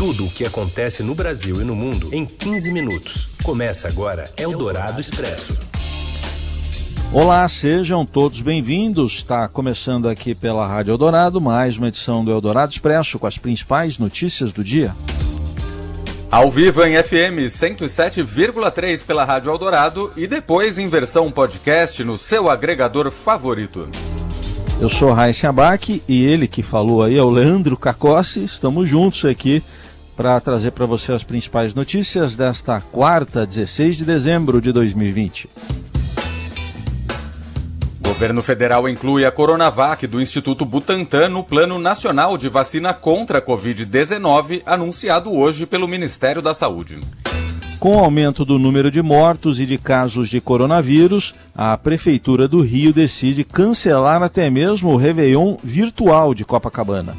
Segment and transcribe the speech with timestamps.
[0.00, 3.28] Tudo o que acontece no Brasil e no mundo em 15 minutos.
[3.42, 5.60] Começa agora Eldorado Expresso.
[7.12, 9.16] Olá, sejam todos bem-vindos.
[9.16, 13.98] Está começando aqui pela Rádio Eldorado mais uma edição do Eldorado Expresso com as principais
[13.98, 14.94] notícias do dia.
[16.30, 22.48] Ao vivo em FM 107,3 pela Rádio Eldorado e depois em versão podcast no seu
[22.48, 23.86] agregador favorito.
[24.80, 28.42] Eu sou Raíssa Abac e ele que falou aí é o Leandro Cacossi.
[28.42, 29.62] Estamos juntos aqui
[30.20, 35.48] para trazer para você as principais notícias desta quarta, 16 de dezembro de 2020.
[37.98, 43.38] O governo federal inclui a Coronavac do Instituto Butantan no Plano Nacional de Vacina contra
[43.38, 47.00] a Covid-19, anunciado hoje pelo Ministério da Saúde.
[47.78, 52.60] Com o aumento do número de mortos e de casos de coronavírus, a Prefeitura do
[52.60, 57.16] Rio decide cancelar até mesmo o Réveillon virtual de Copacabana.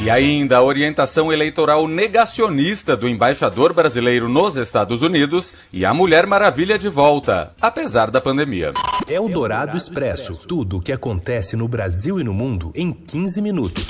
[0.00, 6.24] E ainda a orientação eleitoral negacionista do embaixador brasileiro nos Estados Unidos e a Mulher
[6.24, 8.72] Maravilha de volta, apesar da pandemia.
[9.08, 13.42] É o Dourado Expresso tudo o que acontece no Brasil e no mundo em 15
[13.42, 13.86] minutos.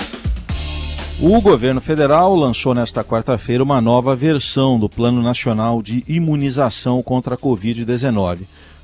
[1.21, 7.35] O governo federal lançou nesta quarta-feira uma nova versão do Plano Nacional de Imunização contra
[7.35, 8.39] a Covid-19.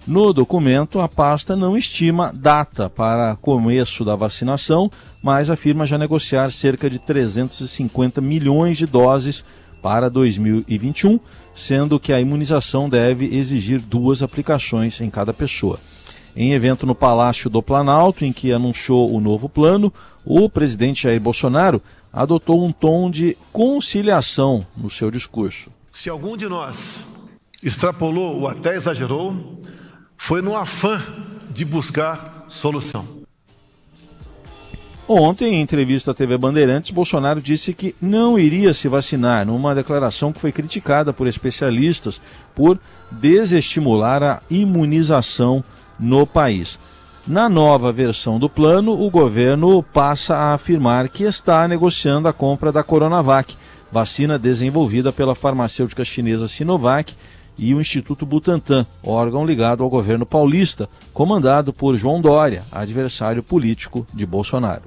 [0.07, 6.51] No documento, a pasta não estima data para começo da vacinação, mas afirma já negociar
[6.51, 9.43] cerca de 350 milhões de doses
[9.81, 11.19] para 2021,
[11.55, 15.79] sendo que a imunização deve exigir duas aplicações em cada pessoa.
[16.35, 19.91] Em evento no Palácio do Planalto, em que anunciou o novo plano,
[20.23, 21.81] o presidente Jair Bolsonaro
[22.13, 25.71] adotou um tom de conciliação no seu discurso.
[25.91, 27.03] Se algum de nós
[27.63, 29.57] extrapolou ou até exagerou,
[30.17, 31.01] foi no afã
[31.49, 33.25] de buscar solução.
[35.07, 40.33] Ontem, em entrevista à TV Bandeirantes, Bolsonaro disse que não iria se vacinar, numa declaração
[40.33, 42.19] que foi criticada por especialistas
[42.55, 42.79] por
[43.11, 45.63] desestimular a imunização
[45.99, 46.79] no país.
[47.27, 52.71] Na nova versão do plano, o governo passa a afirmar que está negociando a compra
[52.71, 53.55] da Coronavac,
[53.91, 57.15] vacina desenvolvida pela farmacêutica chinesa Sinovac
[57.57, 64.05] e o Instituto Butantan, órgão ligado ao governo paulista, comandado por João Dória, adversário político
[64.13, 64.83] de Bolsonaro.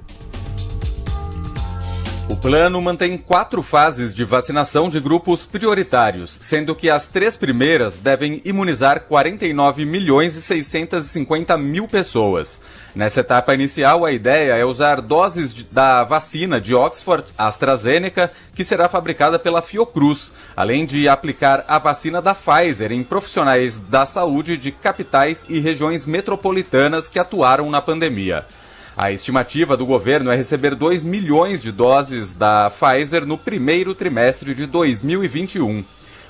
[2.29, 7.97] O plano mantém quatro fases de vacinação de grupos prioritários, sendo que as três primeiras
[7.97, 12.61] devem imunizar 49 milhões e 650 mil pessoas.
[12.93, 18.87] Nessa etapa inicial, a ideia é usar doses da vacina de Oxford AstraZeneca, que será
[18.87, 24.71] fabricada pela Fiocruz, além de aplicar a vacina da Pfizer em profissionais da saúde de
[24.71, 28.45] capitais e regiões metropolitanas que atuaram na pandemia.
[29.01, 34.53] A estimativa do governo é receber 2 milhões de doses da Pfizer no primeiro trimestre
[34.53, 35.85] de 2021.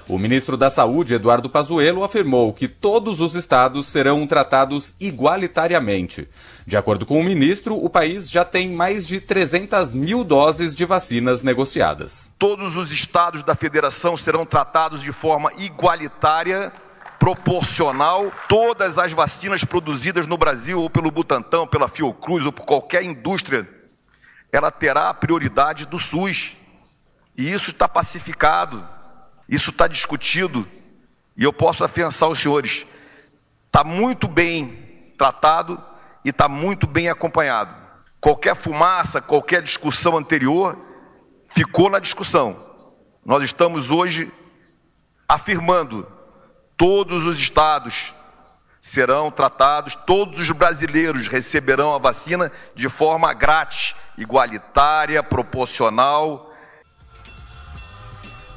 [0.08, 6.28] O ministro da Saúde, Eduardo Pazuello, afirmou que todos os estados serão tratados igualitariamente.
[6.64, 10.86] De acordo com o ministro, o país já tem mais de 300 mil doses de
[10.86, 12.30] vacinas negociadas.
[12.38, 16.72] Todos os estados da federação serão tratados de forma igualitária
[17.20, 23.04] proporcional todas as vacinas produzidas no Brasil, ou pelo Butantan, pela Fiocruz, ou por qualquer
[23.04, 23.68] indústria,
[24.52, 26.56] ela terá a prioridade do SUS.
[27.38, 28.88] E isso está pacificado,
[29.48, 30.68] isso está discutido,
[31.36, 32.88] e eu posso afiançar os senhores,
[33.68, 35.82] está muito bem tratado
[36.24, 37.76] e está muito bem acompanhado.
[38.20, 40.78] Qualquer fumaça, qualquer discussão anterior,
[41.48, 42.68] ficou na discussão.
[43.26, 44.32] Nós estamos hoje
[45.28, 46.08] afirmando
[46.80, 48.16] todos os estados
[48.80, 56.49] serão tratados, todos os brasileiros receberão a vacina de forma grátis, igualitária, proporcional.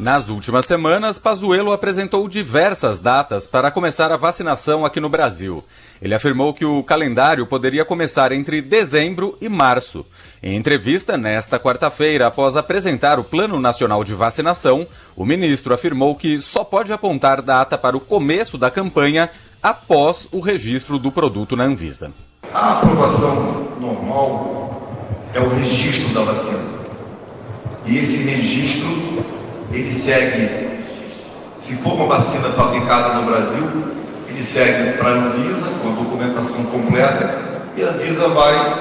[0.02, 5.62] Nas últimas semanas, Pazuello apresentou diversas datas para começar a vacinação aqui no Brasil.
[6.02, 10.04] Ele afirmou que o calendário poderia começar entre dezembro e março.
[10.42, 14.84] Em entrevista nesta quarta-feira, após apresentar o Plano Nacional de Vacinação,
[15.14, 19.30] o ministro afirmou que só pode apontar data para o começo da campanha
[19.62, 22.12] após o registro do produto na Anvisa.
[22.52, 24.82] A aprovação normal
[25.32, 26.82] é o registro da vacina.
[27.86, 29.24] E esse registro,
[29.72, 30.80] ele segue,
[31.60, 33.92] se for uma vacina fabricada no Brasil,
[34.28, 37.38] ele segue para a Anvisa com a documentação completa
[37.76, 38.74] e a Anvisa vai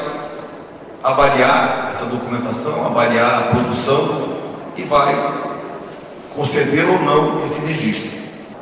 [1.02, 4.38] avaliar essa documentação, avaliar a produção
[4.76, 5.34] e vai
[6.36, 8.12] conceder ou não esse registro.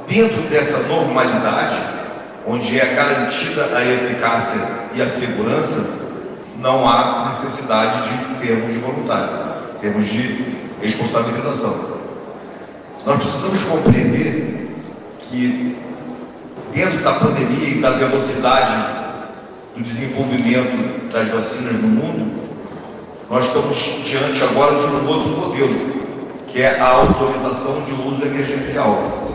[0.07, 1.77] Dentro dessa normalidade,
[2.47, 4.61] onde é garantida a eficácia
[4.93, 5.85] e a segurança,
[6.59, 9.29] não há necessidade de termos de voluntário,
[9.81, 10.45] termos de
[10.81, 11.98] responsabilização.
[13.05, 14.69] Nós precisamos compreender
[15.21, 15.77] que,
[16.73, 18.99] dentro da pandemia e da velocidade
[19.75, 22.49] do desenvolvimento das vacinas no mundo,
[23.29, 25.99] nós estamos diante agora de um outro modelo,
[26.47, 29.28] que é a autorização de uso emergencial.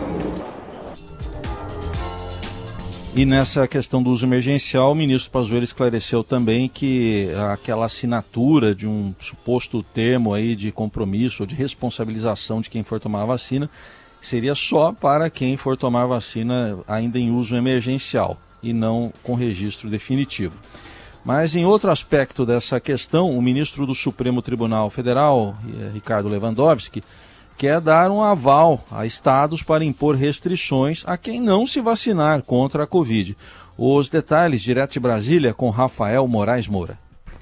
[3.17, 8.85] E nessa questão do uso emergencial, o ministro Pazuello esclareceu também que aquela assinatura de
[8.85, 13.69] um suposto termo aí de compromisso ou de responsabilização de quem for tomar a vacina
[14.21, 19.33] seria só para quem for tomar a vacina ainda em uso emergencial e não com
[19.33, 20.57] registro definitivo.
[21.23, 27.01] Mas em outro aspecto dessa questão, o ministro do Supremo Tribunal Federal, eh, Ricardo Lewandowski,
[27.57, 32.83] quer dar um aval a estados para impor restrições a quem não se vacinar contra
[32.83, 33.35] a Covid.
[33.77, 36.97] Os detalhes direto de Brasília com Rafael Moraes Moura.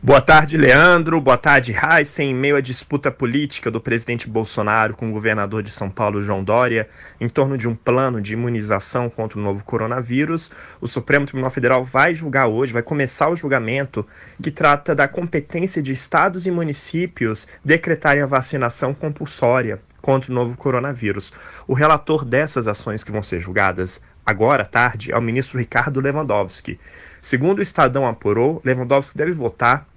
[0.06, 1.22] Boa tarde, Leandro.
[1.22, 2.32] Boa tarde, Heisen.
[2.32, 6.44] Em meio à disputa política do presidente Bolsonaro com o governador de São Paulo, João
[6.44, 6.90] Dória,
[7.22, 10.52] em torno de um plano de imunização contra o novo coronavírus,
[10.82, 14.06] o Supremo Tribunal Federal vai julgar hoje, vai começar o julgamento
[14.42, 20.58] que trata da competência de estados e municípios decretarem a vacinação compulsória contra o novo
[20.58, 21.32] coronavírus.
[21.66, 26.02] O relator dessas ações que vão ser julgadas agora à tarde é o ministro Ricardo
[26.02, 26.78] Lewandowski.
[27.22, 29.88] Segundo o Estadão apurou, Lewandowski deve votar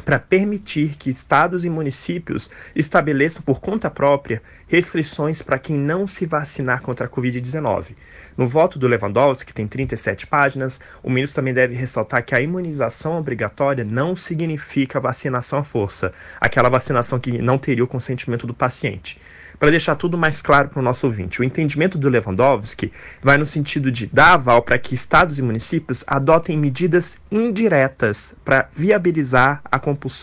[0.00, 6.24] para permitir que estados e municípios estabeleçam por conta própria restrições para quem não se
[6.24, 7.94] vacinar contra a Covid-19.
[8.38, 12.40] No voto do Lewandowski, que tem 37 páginas, o ministro também deve ressaltar que a
[12.40, 18.54] imunização obrigatória não significa vacinação à força, aquela vacinação que não teria o consentimento do
[18.54, 19.20] paciente.
[19.60, 22.90] Para deixar tudo mais claro para o nosso ouvinte, o entendimento do Lewandowski
[23.22, 28.70] vai no sentido de dar aval para que estados e municípios adotem medidas indiretas para
[28.74, 29.78] viabilizar a,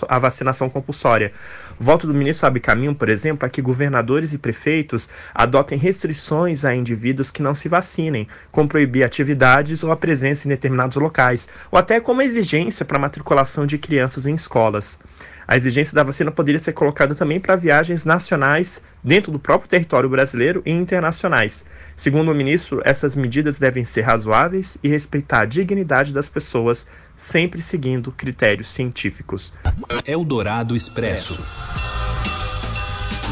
[0.10, 1.32] a vacinação compulsória.
[1.80, 6.66] O voto do ministro abre caminho, por exemplo, a que governadores e prefeitos adotem restrições
[6.66, 11.48] a indivíduos que não se vacinem, como proibir atividades ou a presença em determinados locais,
[11.70, 14.98] ou até como exigência para matriculação de crianças em escolas.
[15.48, 20.10] A exigência da vacina poderia ser colocada também para viagens nacionais dentro do próprio território
[20.10, 21.64] brasileiro e internacionais.
[21.96, 26.86] Segundo o ministro, essas medidas devem ser razoáveis e respeitar a dignidade das pessoas,
[27.16, 29.54] sempre seguindo critérios científicos.
[30.06, 31.38] Eldorado Expresso.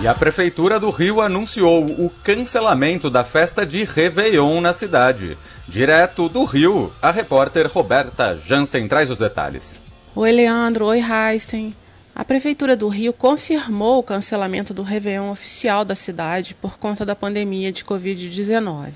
[0.01, 5.37] E a Prefeitura do Rio anunciou o cancelamento da festa de Réveillon na cidade.
[5.67, 9.79] Direto do Rio, a repórter Roberta Jansen traz os detalhes.
[10.15, 10.85] Oi, Leandro.
[10.85, 11.75] Oi, Heisten.
[12.17, 17.13] A Prefeitura do Rio confirmou o cancelamento do Réveillon oficial da cidade por conta da
[17.13, 18.93] pandemia de Covid-19.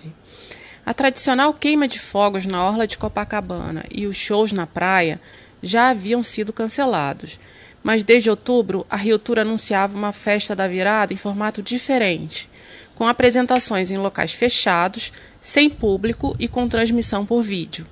[0.86, 5.20] A tradicional queima de fogos na orla de Copacabana e os shows na praia
[5.62, 7.38] já haviam sido cancelados,
[7.84, 12.50] mas desde outubro a Rio Tour anunciava uma festa da virada em formato diferente,
[12.96, 15.12] com apresentações em locais fechados,
[15.42, 17.86] sem público e com transmissão por vídeo.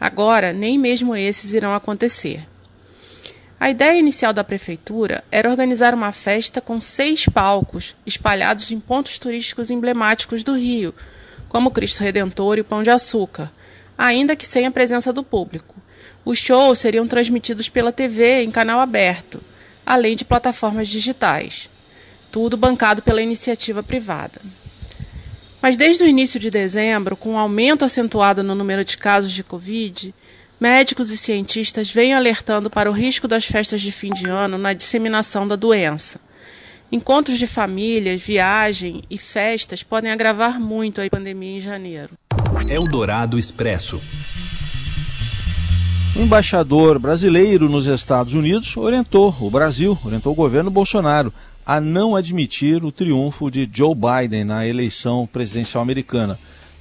[0.00, 2.47] Agora, nem mesmo esses irão acontecer.
[3.60, 9.18] A ideia inicial da prefeitura era organizar uma festa com seis palcos espalhados em pontos
[9.18, 10.94] turísticos emblemáticos do Rio,
[11.48, 13.52] como Cristo Redentor e o Pão de Açúcar,
[13.96, 15.74] ainda que sem a presença do público.
[16.24, 19.40] Os shows seriam transmitidos pela TV em canal aberto,
[19.84, 21.68] além de plataformas digitais.
[22.30, 24.40] Tudo bancado pela iniciativa privada.
[25.60, 29.42] Mas desde o início de dezembro, com um aumento acentuado no número de casos de
[29.42, 30.14] Covid,
[30.60, 34.72] Médicos e cientistas vêm alertando para o risco das festas de fim de ano na
[34.72, 36.20] disseminação da doença.
[36.90, 42.10] Encontros de famílias, viagem e festas podem agravar muito a pandemia em janeiro.
[42.68, 44.02] Eldorado Expresso.
[46.16, 51.32] O embaixador brasileiro nos Estados Unidos orientou o Brasil, orientou o governo Bolsonaro
[51.64, 56.36] a não admitir o triunfo de Joe Biden na eleição presidencial americana.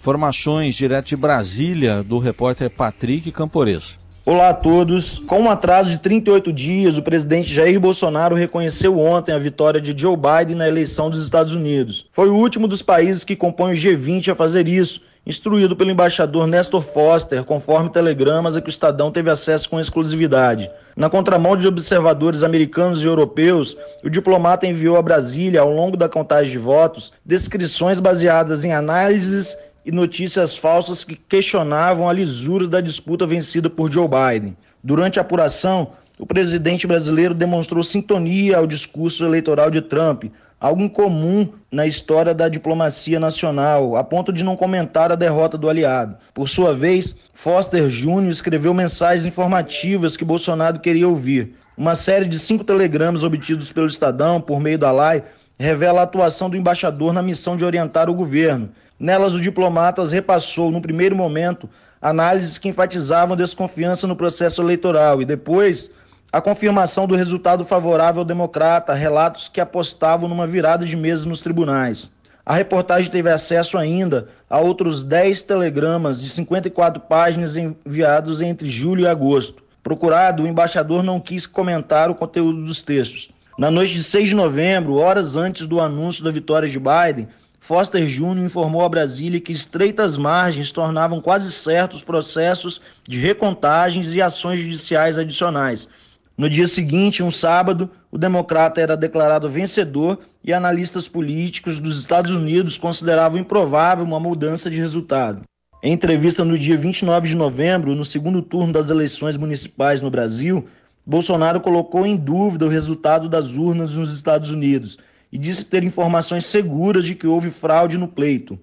[0.07, 3.97] Informações direto de Brasília, do repórter Patrick Campores.
[4.25, 5.19] Olá a todos.
[5.27, 9.93] Com um atraso de 38 dias, o presidente Jair Bolsonaro reconheceu ontem a vitória de
[9.93, 12.05] Joe Biden na eleição dos Estados Unidos.
[12.13, 16.47] Foi o último dos países que compõem o G20 a fazer isso, instruído pelo embaixador
[16.47, 20.71] Nestor Foster, conforme telegramas a que o Estadão teve acesso com exclusividade.
[20.95, 26.07] Na contramão de observadores americanos e europeus, o diplomata enviou a Brasília, ao longo da
[26.07, 29.55] contagem de votos, descrições baseadas em análises
[29.87, 34.57] e notícias falsas que questionavam a lisura da disputa vencida por Joe Biden.
[34.83, 40.25] Durante a apuração, o presidente brasileiro demonstrou sintonia ao discurso eleitoral de Trump,
[40.59, 45.69] algo incomum na história da diplomacia nacional, a ponto de não comentar a derrota do
[45.69, 46.17] aliado.
[46.33, 48.27] Por sua vez, Foster Jr.
[48.27, 51.53] escreveu mensagens informativas que Bolsonaro queria ouvir.
[51.77, 55.23] Uma série de cinco telegramas obtidos pelo Estadão por meio da LAI
[55.57, 58.69] revela a atuação do embaixador na missão de orientar o governo.
[58.99, 61.69] Nelas, o diplomatas repassou, no primeiro momento,
[62.01, 65.89] análises que enfatizavam desconfiança no processo eleitoral e depois
[66.31, 71.41] a confirmação do resultado favorável ao democrata, relatos que apostavam numa virada de mesa nos
[71.41, 72.09] tribunais.
[72.45, 79.03] A reportagem teve acesso ainda a outros 10 telegramas de 54 páginas enviados entre julho
[79.03, 79.63] e agosto.
[79.83, 83.29] Procurado, o embaixador não quis comentar o conteúdo dos textos.
[83.57, 87.27] Na noite de 6 de novembro, horas antes do anúncio da vitória de Biden,
[87.67, 88.45] Foster Jr.
[88.45, 95.17] informou a Brasília que estreitas margens tornavam quase certos processos de recontagens e ações judiciais
[95.17, 95.89] adicionais.
[96.37, 102.31] No dia seguinte, um sábado, o democrata era declarado vencedor e analistas políticos dos Estados
[102.31, 105.41] Unidos consideravam improvável uma mudança de resultado.
[105.83, 110.65] Em entrevista no dia 29 de novembro, no segundo turno das eleições municipais no Brasil,
[111.05, 114.97] Bolsonaro colocou em dúvida o resultado das urnas nos Estados Unidos
[115.37, 118.57] e disse ter informações seguras de que houve fraude no pleito.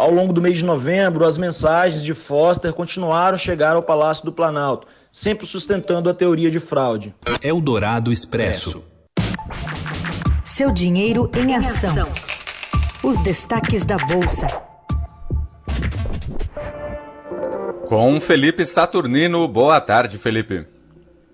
[0.00, 4.24] Ao longo do mês de novembro, as mensagens de Foster continuaram a chegar ao Palácio
[4.24, 7.14] do Planalto, sempre sustentando a teoria de fraude.
[7.40, 8.82] Eldorado Expresso.
[10.44, 12.08] Seu dinheiro em ação.
[13.00, 14.48] Os destaques da Bolsa.
[17.86, 19.46] Com Felipe Saturnino.
[19.46, 20.66] Boa tarde, Felipe.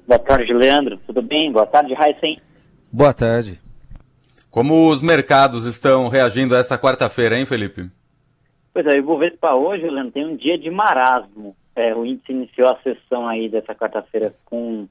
[0.06, 0.98] Boa tarde, Leandro.
[1.06, 1.50] Tudo bem?
[1.50, 2.36] Boa tarde, Heisen.
[2.92, 3.63] Boa tarde.
[4.54, 7.90] Como os mercados estão reagindo a esta quarta-feira, hein, Felipe?
[8.73, 11.56] Pois é, o Ibovespa hoje, Leandro, tem um dia de marasmo.
[11.75, 14.87] É, o índice iniciou a sessão aí dessa quarta-feira com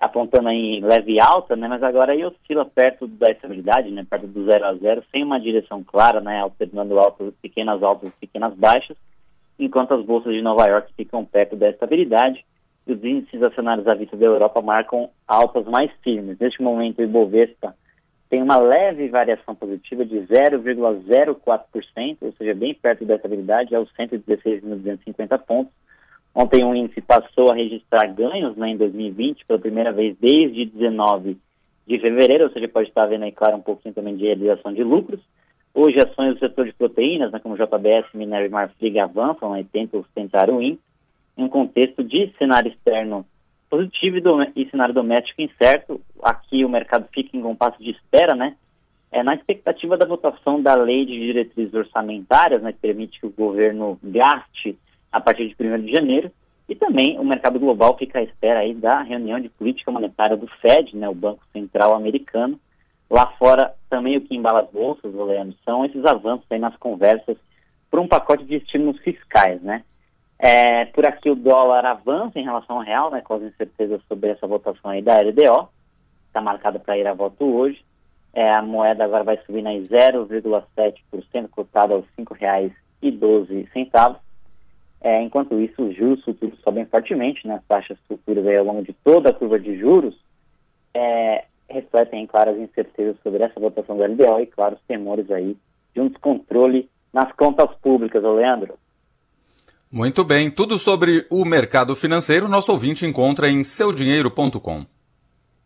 [0.00, 1.68] apontando em leve alta, né?
[1.68, 4.04] Mas agora aí oscila perto da estabilidade, né?
[4.10, 6.40] Perto do zero a zero, sem uma direção clara, né?
[6.40, 8.96] Alternando altas, pequenas altas e pequenas baixas,
[9.60, 12.44] enquanto as bolsas de Nova York ficam perto da estabilidade
[12.84, 16.36] e os índices acionários à vista da Europa marcam altas mais firmes.
[16.36, 17.76] Neste momento, o Ibovespa
[18.34, 25.38] tem uma leve variação positiva de 0,04%, ou seja, bem perto da estabilidade, aos 116.250
[25.38, 25.72] pontos.
[26.34, 31.38] Ontem o índice passou a registrar ganhos né, em 2020 pela primeira vez desde 19
[31.86, 34.82] de fevereiro, ou seja, pode estar vendo aí, claro, um pouquinho também de realização de
[34.82, 35.20] lucros.
[35.72, 39.64] Hoje, ações do setor de proteínas, né, como JBS, Minério e Marfrig avançam né, e
[39.64, 40.82] tentam sustentar o índice
[41.38, 43.24] em um contexto de cenário externo
[43.74, 44.18] positivo
[44.54, 46.00] e, cenário doméstico incerto.
[46.22, 48.54] Aqui o mercado fica em compasso de espera, né?
[49.10, 53.30] É, na expectativa da votação da lei de diretrizes orçamentárias, né, que permite que o
[53.30, 54.76] governo gaste
[55.10, 56.32] a partir de 1 de janeiro,
[56.68, 60.48] e também o mercado global fica à espera aí da reunião de política monetária do
[60.60, 62.58] Fed, né, o Banco Central Americano.
[63.08, 67.36] Lá fora, também o que embala as bolsas, Leandro, são esses avanços aí nas conversas
[67.90, 69.84] por um pacote de estímulos fiscais, né?
[70.46, 74.28] É, por aqui o dólar avança em relação ao real, né, com as incertezas sobre
[74.28, 75.70] essa votação aí da LDO,
[76.26, 77.82] está marcada para ir a voto hoje.
[78.34, 84.16] É, a moeda agora vai subir em 0,7%, cotada aos R$ 5,12.
[85.00, 88.82] É, enquanto isso, os juros futuros sobem fortemente, né, as taxas futuras aí ao longo
[88.82, 90.14] de toda a curva de juros
[90.92, 95.56] é, refletem, claro, as incertezas sobre essa votação da LDO e, claro, os temores aí
[95.94, 98.78] de um descontrole nas contas públicas, Leandro.
[99.94, 104.84] Muito bem, tudo sobre o mercado financeiro, nosso ouvinte encontra em seudinheiro.com.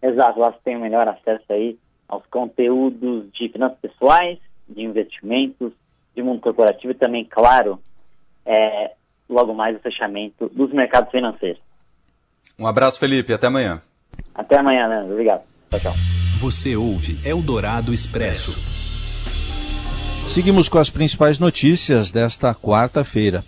[0.03, 5.73] Exato, lá você tem o melhor acesso aí aos conteúdos de finanças pessoais, de investimentos,
[6.15, 7.81] de mundo corporativo e também, claro,
[8.45, 8.93] é,
[9.31, 11.63] logo mais o fechamento dos mercados financeiros.
[12.59, 13.81] Um abraço, Felipe, até amanhã.
[14.35, 15.13] Até amanhã, Leandro.
[15.13, 15.43] Obrigado.
[15.71, 15.93] Tchau, tchau.
[16.39, 18.53] Você ouve Eldorado Expresso.
[20.29, 23.43] Seguimos com as principais notícias desta quarta-feira.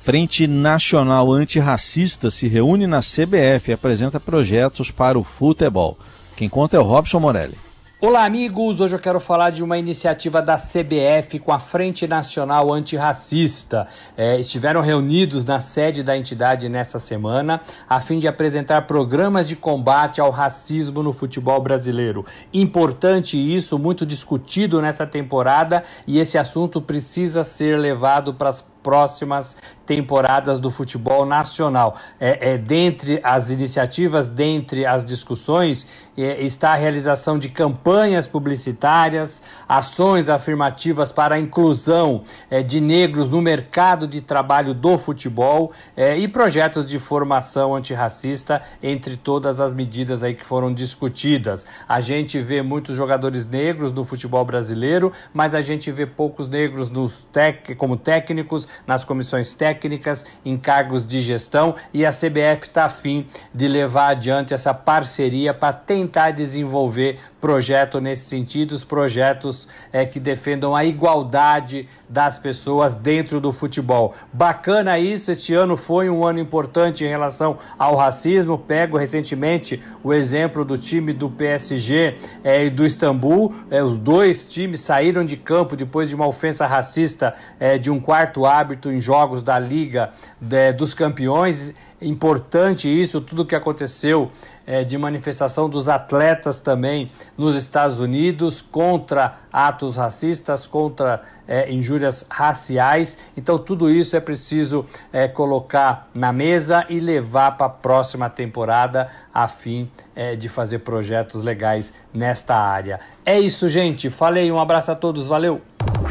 [0.00, 5.98] Frente Nacional Antirracista se reúne na CBF e apresenta projetos para o futebol.
[6.34, 7.58] Quem conta é o Robson Morelli.
[8.00, 8.80] Olá, amigos!
[8.80, 13.86] Hoje eu quero falar de uma iniciativa da CBF com a Frente Nacional Antirracista.
[14.16, 19.54] É, estiveram reunidos na sede da entidade nessa semana a fim de apresentar programas de
[19.54, 22.24] combate ao racismo no futebol brasileiro.
[22.54, 29.56] Importante isso, muito discutido nessa temporada e esse assunto precisa ser levado para as próximas
[29.90, 31.96] temporadas do futebol nacional.
[32.20, 39.42] É, é, dentre as iniciativas, dentre as discussões, é, está a realização de campanhas publicitárias,
[39.68, 46.16] ações afirmativas para a inclusão é, de negros no mercado de trabalho do futebol é,
[46.16, 51.66] e projetos de formação antirracista, entre todas as medidas aí que foram discutidas.
[51.88, 56.90] A gente vê muitos jogadores negros no futebol brasileiro, mas a gente vê poucos negros
[56.90, 62.84] nos tec como técnicos, nas comissões técnicas, em cargos de gestão e a CBF está
[62.84, 70.04] afim de levar adiante essa parceria para tentar desenvolver projeto nesse sentido, os projetos é,
[70.04, 74.14] que defendam a igualdade das pessoas dentro do futebol.
[74.32, 78.58] Bacana isso, este ano foi um ano importante em relação ao racismo.
[78.58, 83.54] Pego recentemente o exemplo do time do PSG é, e do Istambul.
[83.70, 87.98] É, os dois times saíram de campo depois de uma ofensa racista é, de um
[87.98, 91.74] quarto árbitro em jogos da Liga de, dos Campeões.
[92.00, 94.30] Importante isso, tudo que aconteceu
[94.66, 102.24] é, de manifestação dos atletas também nos Estados Unidos contra atos racistas, contra é, injúrias
[102.30, 103.18] raciais.
[103.36, 109.10] Então, tudo isso é preciso é, colocar na mesa e levar para a próxima temporada
[109.34, 113.00] a fim é, de fazer projetos legais nesta área.
[113.26, 114.08] É isso, gente.
[114.08, 115.60] Falei, um abraço a todos, valeu!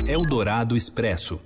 [0.06, 1.40] Eldorado Expresso.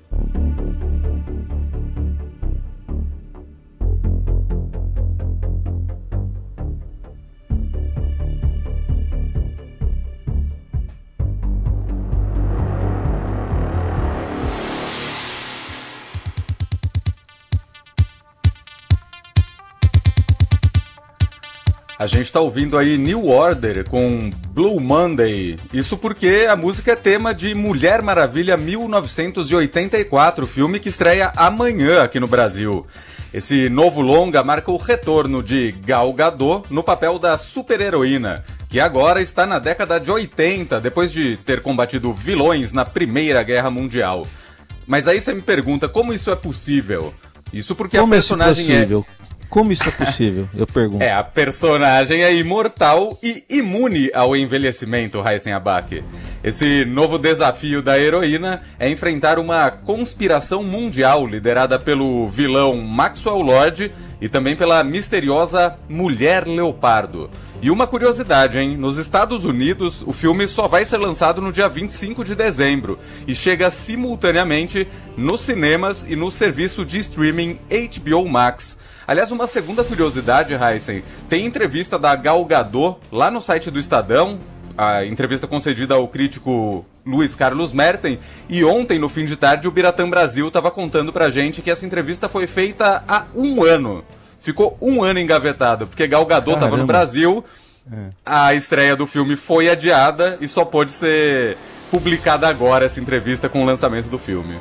[22.03, 25.57] A gente está ouvindo aí New Order com Blue Monday.
[25.71, 32.19] Isso porque a música é tema de Mulher Maravilha 1984, filme que estreia amanhã aqui
[32.19, 32.85] no Brasil.
[33.33, 39.21] Esse novo longa marca o retorno de Gal Gadot no papel da super-heroína, que agora
[39.21, 44.27] está na década de 80, depois de ter combatido vilões na Primeira Guerra Mundial.
[44.85, 47.13] Mas aí você me pergunta como isso é possível?
[47.53, 48.87] Isso porque como a personagem é
[49.53, 50.49] como isso é possível?
[50.57, 51.03] Eu pergunto.
[51.03, 56.03] É, a personagem é imortal e imune ao envelhecimento, Raisen Abak.
[56.43, 63.91] Esse novo desafio da heroína é enfrentar uma conspiração mundial liderada pelo vilão Maxwell Lord
[64.23, 67.29] e também pela misteriosa Mulher Leopardo.
[67.61, 68.77] E uma curiosidade, hein?
[68.77, 73.35] Nos Estados Unidos, o filme só vai ser lançado no dia 25 de dezembro e
[73.35, 74.87] chega simultaneamente
[75.17, 78.77] nos cinemas e no serviço de streaming HBO Max.
[79.05, 84.39] Aliás, uma segunda curiosidade, Heisen, tem entrevista da Gal Gadot lá no site do Estadão,
[84.77, 88.17] a entrevista concedida ao crítico Luiz Carlos Merten,
[88.49, 91.85] e ontem, no fim de tarde, o Biratã Brasil estava contando pra gente que essa
[91.85, 94.03] entrevista foi feita há um ano
[94.43, 97.43] ficou um ano engavetado, porque Gal Gadot estava no Brasil,
[97.89, 98.09] é.
[98.25, 101.57] a estreia do filme foi adiada e só pode ser
[101.89, 104.55] publicada agora essa entrevista com o lançamento do filme.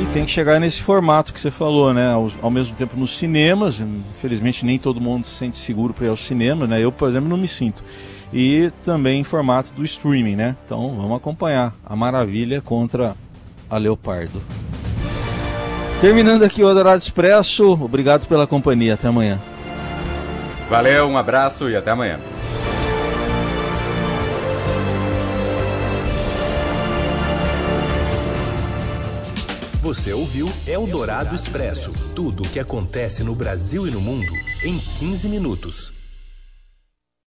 [0.00, 2.10] E tem que chegar nesse formato que você falou, né?
[2.10, 6.08] Ao, ao, mesmo tempo nos cinemas, infelizmente nem todo mundo se sente seguro para ir
[6.08, 6.80] ao cinema, né?
[6.80, 7.82] Eu, por exemplo, não me sinto.
[8.32, 10.56] E também em formato do streaming, né?
[10.64, 13.16] Então vamos acompanhar a maravilha contra
[13.70, 14.42] a Leopardo.
[16.00, 18.94] Terminando aqui o Adorado Expresso, obrigado pela companhia.
[18.94, 19.40] Até amanhã.
[20.68, 22.20] Valeu, um abraço e até amanhã.
[29.80, 35.28] Você ouviu Eldorado Expresso tudo o que acontece no Brasil e no mundo em 15
[35.30, 35.97] minutos.